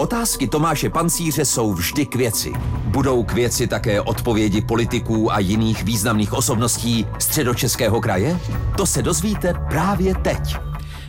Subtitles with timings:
[0.00, 2.52] Otázky Tomáše Pancíře jsou vždy k věci.
[2.84, 8.38] Budou k věci také odpovědi politiků a jiných významných osobností středočeského kraje?
[8.76, 10.56] To se dozvíte právě teď.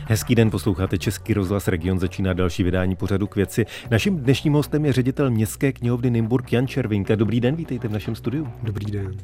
[0.06, 3.66] Hezký den, posloucháte Český rozhlas Region, začíná další vydání pořadu k věci.
[3.90, 7.14] Naším dnešním hostem je ředitel Městské knihovny Nymburk Jan Červinka.
[7.14, 8.48] Dobrý den, vítejte v našem studiu.
[8.62, 9.16] Dobrý den.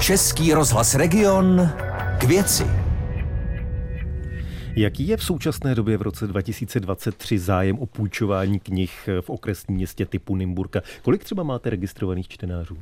[0.00, 1.70] Český rozhlas Region
[2.18, 2.64] k věci.
[4.76, 10.06] Jaký je v současné době v roce 2023 zájem o půjčování knih v okresním městě
[10.06, 10.80] typu Nymburka?
[11.02, 12.78] Kolik třeba máte registrovaných čtenářů?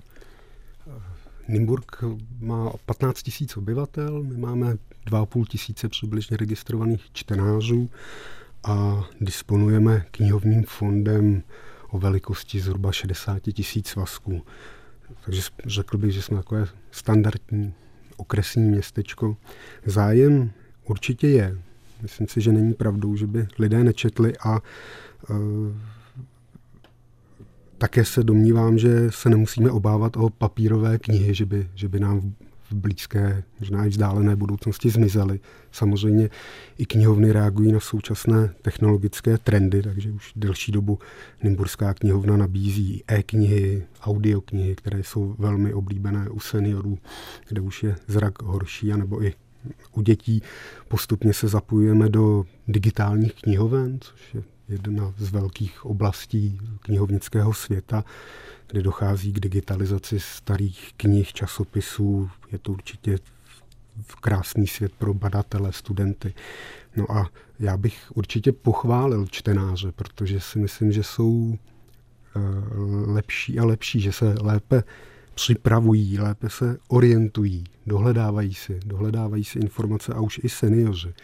[1.49, 2.05] Nymburk
[2.41, 4.77] má 15 tisíc obyvatel, my máme
[5.07, 7.91] 2,5 tisíce přibližně registrovaných čtenářů
[8.65, 11.43] a disponujeme knihovním fondem
[11.89, 14.43] o velikosti zhruba 60 tisíc svazků.
[15.25, 17.75] Takže řekl bych, že jsme takové standardní
[18.17, 19.37] okresní městečko.
[19.87, 20.51] Zájem
[20.85, 21.59] určitě je.
[22.03, 24.61] Myslím si, že není pravdou, že by lidé nečetli a
[25.31, 25.37] uh,
[27.79, 32.35] také se domnívám, že se nemusíme obávat o papírové knihy, že by, že by nám
[32.71, 35.41] v blízké, možná i vzdálené budoucnosti zmizely.
[35.73, 36.31] Samozřejmě
[36.79, 40.99] i knihovny reagují na současné technologické trendy, takže už delší dobu
[41.43, 46.99] Nymburská knihovna nabízí e-knihy, audioknihy, které jsou velmi oblíbené u seniorů,
[47.49, 49.33] kde už je zrak horší, anebo i
[49.93, 50.43] u dětí
[50.89, 58.05] postupně se zapojujeme do digitálních knihoven, což je jedna z velkých oblastí knihovnického světa,
[58.67, 62.31] kde dochází k digitalizaci starých knih, časopisů.
[62.53, 63.19] Je to určitě
[64.21, 66.35] krásný svět pro badatele, studenty.
[66.97, 71.59] No a já bych určitě pochválil čtenáře, protože si myslím, že jsou
[72.37, 72.41] eh,
[73.07, 74.83] lepší a lepší, že se lépe
[75.35, 81.15] připravují, lépe se orientují, dohledávají si, dohledávají si informace a už i seniori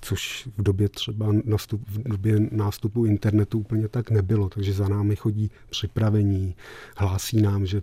[0.00, 5.16] což v době třeba nastup, v době nástupu internetu úplně tak nebylo, takže za námi
[5.16, 6.54] chodí připravení,
[6.96, 7.82] hlásí nám, že,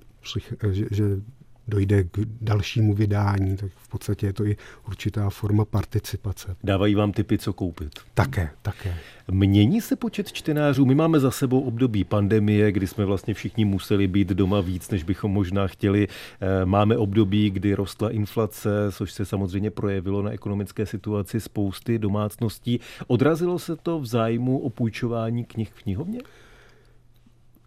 [0.71, 1.21] že, že
[1.67, 4.57] dojde k dalšímu vydání, tak v podstatě je to i
[4.87, 6.55] určitá forma participace.
[6.63, 7.99] Dávají vám typy, co koupit?
[8.13, 8.95] Také, také.
[9.31, 10.85] Mění se počet čtenářů?
[10.85, 15.03] My máme za sebou období pandemie, kdy jsme vlastně všichni museli být doma víc, než
[15.03, 16.07] bychom možná chtěli.
[16.41, 22.79] Eh, máme období, kdy rostla inflace, což se samozřejmě projevilo na ekonomické situaci spousty domácností.
[23.07, 26.19] Odrazilo se to v zájmu o půjčování knih v knihovně?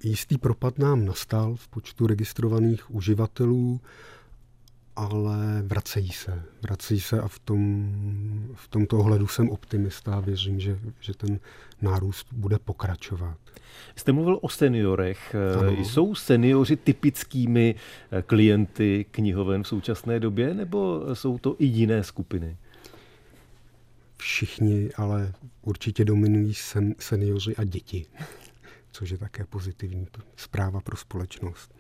[0.05, 3.81] Jistý propad nám nastal v počtu registrovaných uživatelů,
[4.97, 6.43] ale vracejí se.
[6.63, 7.93] Vracejí se a v, tom,
[8.55, 11.41] v tomto ohledu jsem optimista a věřím, že, že ten
[11.83, 13.39] nárůst bude pokračovat.
[13.97, 15.35] Jste mluvil o seniorech.
[15.61, 15.85] Ano.
[15.85, 17.75] Jsou seniori typickými
[18.27, 22.57] klienty knihoven v současné době, nebo jsou to i jiné skupiny?
[24.17, 25.33] Všichni, ale
[25.63, 28.07] určitě dominují sen, seniori a děti
[28.93, 30.07] což je také pozitivní
[30.37, 31.75] zpráva pro společnost.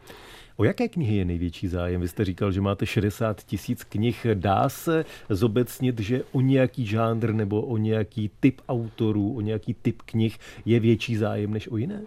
[0.56, 2.00] O jaké knihy je největší zájem?
[2.00, 4.26] Vy jste říkal, že máte 60 tisíc knih.
[4.34, 10.02] Dá se zobecnit, že o nějaký žánr nebo o nějaký typ autorů, o nějaký typ
[10.02, 12.02] knih je větší zájem než o jiné?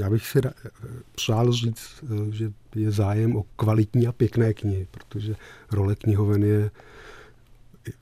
[0.00, 0.40] Já bych si
[1.14, 5.34] přál říct, že je zájem o kvalitní a pěkné knihy, protože
[5.72, 6.70] role knihoven je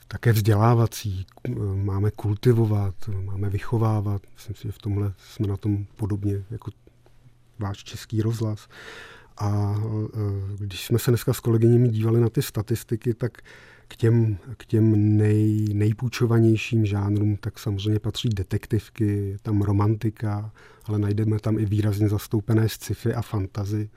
[0.09, 1.27] také vzdělávací,
[1.75, 4.23] máme kultivovat, máme vychovávat.
[4.35, 6.71] Myslím si, že v tomhle jsme na tom podobně jako
[7.59, 8.69] váš český rozhlas.
[9.39, 10.17] A e,
[10.59, 13.39] když jsme se dneska s kolegyněmi dívali na ty statistiky, tak
[13.89, 20.53] k těm, k těm nej, nejpůjčovanějším žánrům tak samozřejmě patří detektivky, tam romantika,
[20.85, 23.91] ale najdeme tam i výrazně zastoupené sci-fi a fantazy.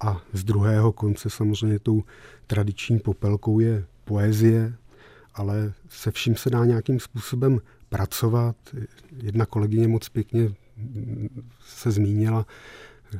[0.00, 2.02] A z druhého konce samozřejmě tou
[2.46, 4.74] tradiční popelkou je poezie,
[5.34, 8.56] ale se vším se dá nějakým způsobem pracovat.
[9.22, 10.54] Jedna kolegyně moc pěkně
[11.66, 12.46] se zmínila
[13.14, 13.18] eh,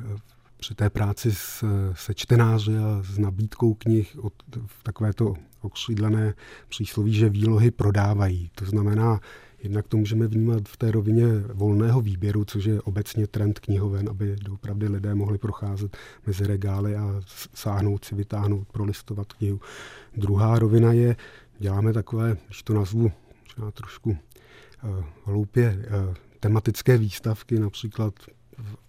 [0.57, 1.65] při té práci s,
[1.95, 4.33] se čtenáři a s nabídkou knih od
[4.83, 6.35] takovéto okřídlené
[6.69, 8.51] přísloví, že výlohy prodávají.
[8.55, 9.21] To znamená,
[9.63, 14.37] jednak to můžeme vnímat v té rovině volného výběru, což je obecně trend knihoven, aby
[14.53, 15.97] opravdu lidé mohli procházet
[16.27, 17.23] mezi regály a
[17.55, 19.61] sáhnout si, vytáhnout, prolistovat knihu.
[20.17, 21.17] Druhá rovina je,
[21.63, 23.13] děláme takové, když to nazvu
[23.49, 28.15] možná trošku uh, hloupě, uh, tematické výstavky, například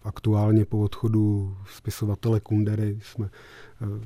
[0.03, 3.29] aktuálně po odchodu spisovatele Kundery jsme
[3.81, 3.99] uh,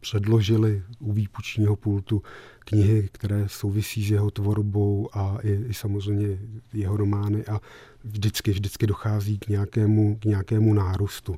[0.00, 2.22] předložili u výpučního pultu
[2.58, 6.38] knihy, které souvisí s jeho tvorbou a i, i samozřejmě
[6.72, 7.60] jeho romány a
[8.04, 11.36] vždycky, vždycky dochází k nějakému, k nějakému nárůstu.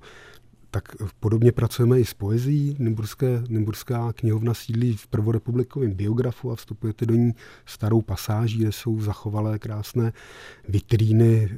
[0.70, 2.76] Tak podobně pracujeme i s poezí.
[2.78, 7.34] Nymburské, Nymburská knihovna sídlí v prvorepublikovém biografu a vstupujete do ní
[7.66, 10.12] starou pasáží, kde jsou zachovalé krásné
[10.68, 11.56] vitríny eh,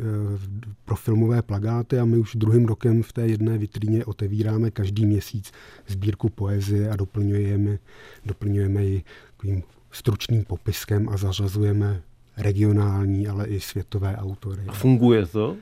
[0.85, 5.53] pro filmové plagáty a my už druhým rokem v té jedné vitríně otevíráme každý měsíc
[5.87, 7.79] sbírku poezie a doplňujeme,
[8.27, 9.05] doplňujeme ji
[9.37, 12.03] takovým stručným popiskem a zařazujeme
[12.37, 14.63] regionální, ale i světové autory.
[14.69, 15.57] A funguje to?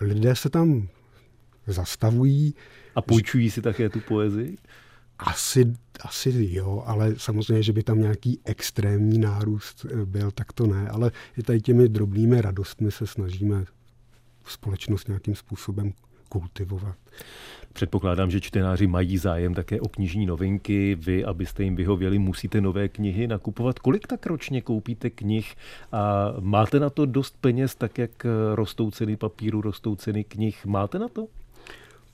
[0.00, 0.88] Lidé se tam
[1.66, 2.54] zastavují.
[2.94, 4.58] A půjčují si také tu poezii?
[5.18, 10.66] Asi, asi jo, ale samozřejmě, že by tam nějaký extrémní nárůst eh, byl, tak to
[10.66, 10.88] ne.
[10.88, 13.64] Ale i tady těmi drobnými radostmi se snažíme
[14.44, 15.92] společnost nějakým způsobem
[16.28, 16.96] kultivovat.
[17.72, 20.94] Předpokládám, že čtenáři mají zájem také o knižní novinky.
[21.00, 23.78] Vy, abyste jim vyhověli, musíte nové knihy nakupovat.
[23.78, 25.54] Kolik tak ročně koupíte knih
[25.92, 30.66] a máte na to dost peněz, tak jak rostou ceny papíru, rostou ceny knih?
[30.66, 31.26] Máte na to?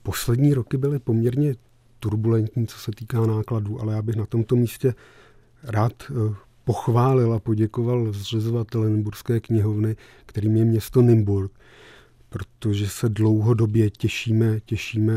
[0.06, 1.54] Poslední roky byly poměrně
[2.00, 4.94] turbulentní, co se týká nákladů, ale já bych na tomto místě
[5.62, 11.52] rád eh, pochválil a poděkoval zřizovatele Nymburské knihovny, kterým je město Nymburk,
[12.28, 15.14] protože se dlouhodobě těšíme, těšíme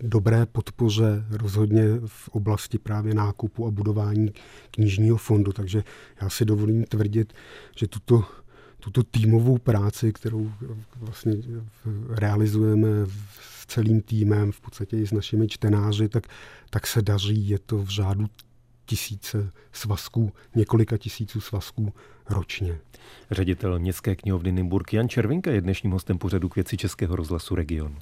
[0.00, 4.32] dobré podpoře rozhodně v oblasti právě nákupu a budování
[4.70, 5.52] knižního fondu.
[5.52, 5.84] Takže
[6.22, 7.32] já si dovolím tvrdit,
[7.76, 8.24] že tuto,
[8.80, 10.52] tuto týmovou práci, kterou
[11.00, 11.34] vlastně
[12.08, 12.88] realizujeme
[13.40, 16.26] s celým týmem, v podstatě i s našimi čtenáři, tak,
[16.70, 17.48] tak se daří.
[17.48, 18.26] Je to v řádu
[18.86, 21.92] tisíce svazků, několika tisíců svazků
[22.30, 22.78] ročně.
[23.30, 27.96] Ředitel Městské knihovny Nymburk Jan Červinka je dnešním hostem pořadu k věci Českého rozhlasu Region.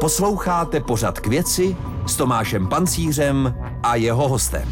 [0.00, 1.76] Posloucháte pořad k věci
[2.06, 4.68] s Tomášem Pancířem a jeho hostem.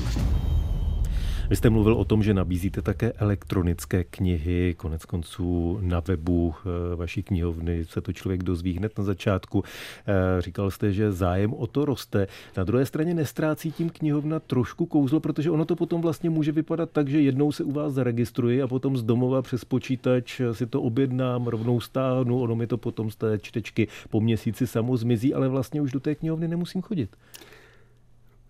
[1.52, 6.96] Vy jste mluvil o tom, že nabízíte také elektronické knihy, konec konců na webu eh,
[6.96, 9.64] vaší knihovny se to člověk dozví hned na začátku.
[10.06, 12.26] Eh, říkal jste, že zájem o to roste.
[12.56, 16.90] Na druhé straně nestrácí tím knihovna trošku kouzlo, protože ono to potom vlastně může vypadat
[16.90, 20.82] tak, že jednou se u vás zaregistruji a potom z domova přes počítač si to
[20.82, 25.48] objednám, rovnou stáhnu, ono mi to potom z té čtečky po měsíci samo zmizí, ale
[25.48, 27.16] vlastně už do té knihovny nemusím chodit.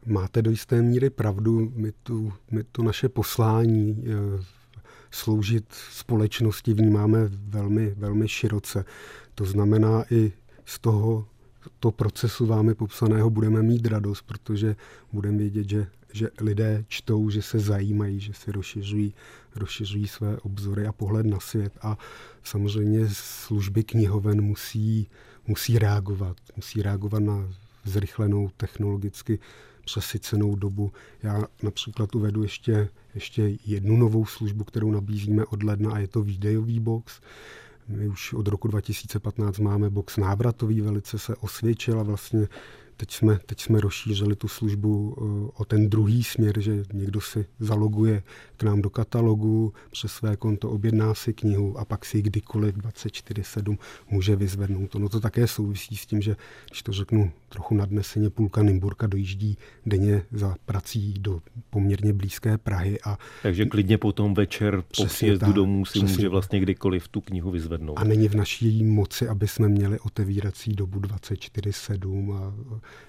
[0.06, 4.44] Máte do jisté míry pravdu, my tu, my tu naše poslání eh,
[5.10, 8.84] sloužit společnosti vnímáme velmi, velmi široce.
[9.34, 10.32] To znamená i
[10.64, 11.26] z toho
[11.80, 14.76] to procesu vámi popsaného budeme mít radost, protože
[15.12, 19.14] budeme vědět, že, že lidé čtou, že se zajímají, že se rozšiřují,
[19.56, 21.72] rozšiřují své obzory a pohled na svět.
[21.82, 21.98] A
[22.44, 25.08] samozřejmě služby knihoven musí,
[25.46, 26.36] musí reagovat.
[26.56, 27.48] Musí reagovat na
[27.84, 29.38] zrychlenou technologicky
[29.84, 30.92] přesycenou dobu.
[31.22, 36.22] Já například uvedu ještě, ještě jednu novou službu, kterou nabízíme od ledna a je to
[36.22, 37.20] videový box.
[37.88, 42.48] My už od roku 2015 máme box návratový, velice se osvědčil a vlastně
[42.96, 47.46] Teď jsme, teď jsme rozšířili tu službu eh, o ten druhý směr, že někdo si
[47.58, 48.22] zaloguje
[48.56, 52.76] k nám do katalogu, přes své konto objedná si knihu a pak si ji kdykoliv
[52.76, 53.78] 24-7
[54.10, 54.94] může vyzvednout.
[54.94, 56.36] Ono to také souvisí s tím, že
[56.68, 61.40] když to řeknu trochu nadneseně, půlka Nymburka dojíždí denně za prací do
[61.70, 62.98] poměrně blízké Prahy.
[63.04, 67.98] A Takže klidně potom večer po příjezdu domů si může vlastně kdykoliv tu knihu vyzvednout.
[67.98, 72.54] A není v naší moci, aby jsme měli otevírací dobu 24-7 a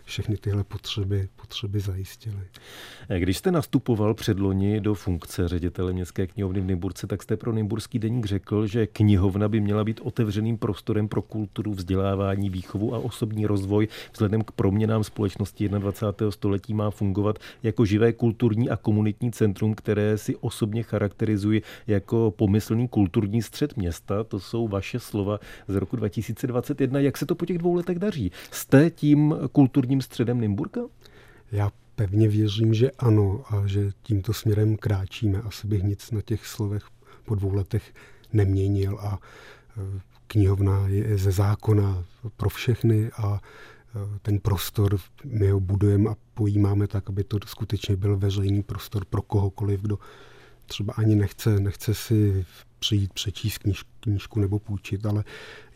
[0.06, 2.44] všechny tyhle potřeby, potřeby zajistili.
[3.20, 8.00] Když jste nastupoval předloni do funkce ředitele Městské knihovny v Nymburce, tak jste pro Nymburský
[8.00, 13.46] deník řekl, že knihovna by měla být otevřeným prostorem pro kulturu, vzdělávání, výchovu a osobní
[13.46, 13.88] rozvoj.
[14.14, 16.32] Vzhledem k proměnám společnosti 21.
[16.32, 22.88] století má fungovat jako živé kulturní a komunitní centrum, které si osobně charakterizují jako pomyslný
[22.88, 24.24] kulturní střed města.
[24.24, 27.00] To jsou vaše slova z roku 2021.
[27.00, 28.32] Jak se to po těch dvou letech daří?
[28.52, 30.82] Jste tím kulturním středem Nymburka?
[31.52, 35.42] Já pevně věřím, že ano a že tímto směrem kráčíme.
[35.42, 36.84] Asi bych nic na těch slovech
[37.26, 37.94] po dvou letech
[38.34, 42.04] neměnil a e, knihovna je ze zákona
[42.38, 47.96] pro všechny a e, ten prostor my ho budujeme a pojímáme tak, aby to skutečně
[47.96, 50.00] byl veřejný prostor pro kohokoliv, kdo
[50.66, 52.46] třeba ani nechce, nechce si
[52.80, 55.24] přijít přečíst kníž, knížku nebo půjčit, ale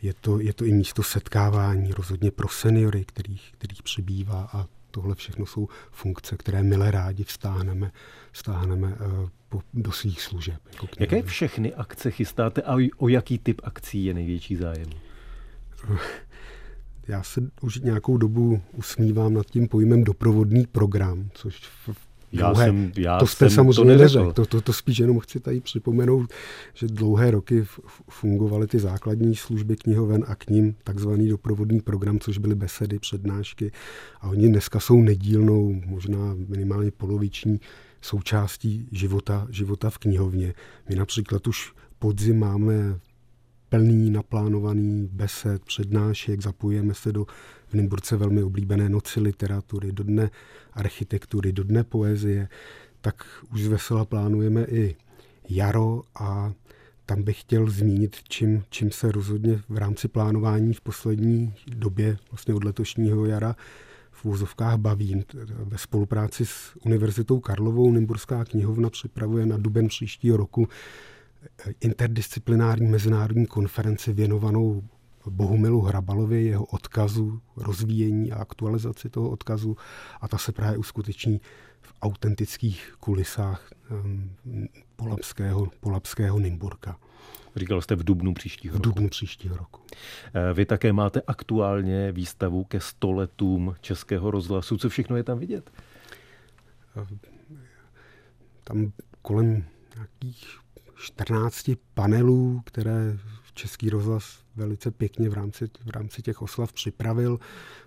[0.02, 5.14] je to, je to i místo setkávání rozhodně pro seniory, kterých, kterých přibývá a tohle
[5.14, 7.92] všechno jsou funkce, které milé rádi vstáhneme,
[8.32, 10.60] vstáhneme uh, po, do svých služeb.
[10.72, 14.88] Jako Jaké všechny akce chystáte a o jaký typ akcí je největší zájem?
[17.08, 22.66] Já se už nějakou dobu usmívám nad tím pojmem doprovodný program, což v Já dlouhé,
[22.66, 24.32] jsem, já to jste jsem samozřejmě to neřekl.
[24.32, 26.32] To, to, to spíš jenom chci tady připomenout,
[26.74, 27.64] že dlouhé roky
[28.10, 33.72] fungovaly ty základní služby knihoven a k ním takzvaný doprovodný program, což byly besedy, přednášky.
[34.20, 37.60] A oni dneska jsou nedílnou, možná minimálně poloviční
[38.00, 40.54] součástí života, života v knihovně.
[40.88, 42.98] My například už podzim máme
[43.68, 47.26] plný, naplánovaný besed, přednášek, zapojíme se do
[47.66, 50.30] v Nymburce velmi oblíbené noci literatury, do dne
[50.72, 52.48] architektury, do dne poezie,
[53.00, 54.96] tak už vesela plánujeme i
[55.48, 56.52] jaro a
[57.06, 62.54] tam bych chtěl zmínit, čím, čím se rozhodně v rámci plánování v poslední době, vlastně
[62.54, 63.56] od letošního jara,
[64.10, 65.24] v úzovkách baví.
[65.64, 70.68] Ve spolupráci s Univerzitou Karlovou Nymburská knihovna připravuje na duben příštího roku
[71.80, 74.82] interdisciplinární mezinárodní konferenci věnovanou
[75.30, 79.76] Bohumilu Hrabalovi, jeho odkazu, rozvíjení a aktualizaci toho odkazu
[80.20, 81.40] a ta se právě uskuteční
[81.80, 84.30] v autentických kulisách um,
[84.96, 86.96] polapského, polapského Nymburka.
[87.56, 88.82] Říkal jste v dubnu příštího roku.
[88.82, 89.80] V dubnu příštího roku.
[90.34, 94.78] Eh, vy také máte aktuálně výstavu ke stoletům Českého rozhlasu.
[94.78, 95.70] Co všechno je tam vidět?
[98.64, 98.92] Tam
[99.22, 99.64] kolem
[99.94, 100.58] nějakých
[100.98, 103.18] 14 panelů, které
[103.58, 107.38] Český rozhlas velice pěkně v rámci, v rámci těch oslav připravil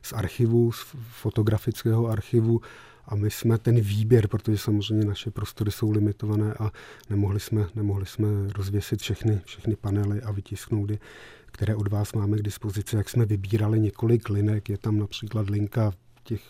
[0.02, 2.62] z archivu, z fotografického archivu
[3.06, 6.72] a my jsme ten výběr, protože samozřejmě naše prostory jsou limitované a
[7.10, 11.00] nemohli jsme, nemohli jsme rozvěsit všechny, všechny panely a vytisknout je,
[11.46, 12.96] které od vás máme k dispozici.
[12.96, 15.92] Jak jsme vybírali několik linek, je tam například linka
[16.24, 16.42] těch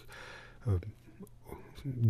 [0.68, 0.80] eh,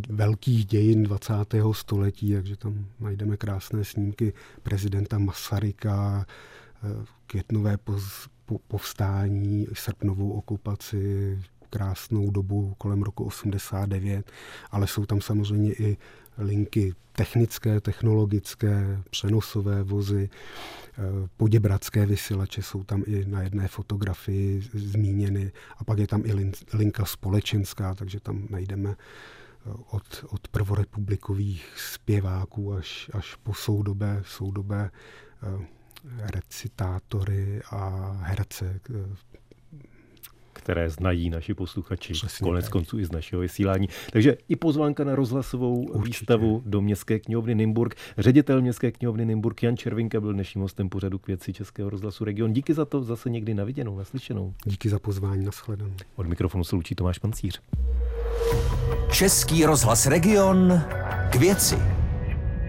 [0.09, 1.33] velkých dějin 20.
[1.71, 6.25] století, takže tam najdeme krásné snímky prezidenta Masaryka,
[6.83, 7.77] eh, květnové
[8.67, 14.31] povstání, srpnovou okupaci, krásnou dobu kolem roku 89,
[14.71, 15.97] ale jsou tam samozřejmě i
[16.37, 21.01] linky technické, technologické, přenosové vozy, eh,
[21.37, 27.05] poděbradské vysílače jsou tam i na jedné fotografii zmíněny a pak je tam i linka
[27.05, 28.95] společenská, takže tam najdeme
[29.89, 34.91] od, od prvorepublikových zpěváků až, až po soudobé, soudobé
[35.43, 35.67] eh,
[36.33, 38.79] recitátory a herce.
[38.89, 39.15] Eh,
[40.53, 42.71] které znají naši posluchači, Přesně konec tak.
[42.71, 43.89] konců i z našeho vysílání.
[44.11, 46.07] Takže i pozvánka na rozhlasovou Určitě.
[46.07, 47.95] výstavu do Městské knihovny Nymburk.
[48.17, 52.53] Ředitel Městské knihovny Nymburk Jan Červinka byl dnešním hostem pořadu k věci Českého rozhlasu Region.
[52.53, 54.53] Díky za to zase někdy na viděnou, naslyšenou.
[54.65, 55.93] Díky za pozvání, nashledanou.
[56.15, 57.61] Od mikrofonu se loučí Tomáš Pancíř.
[59.11, 60.83] Český rozhlas Region
[61.29, 62.00] k věci.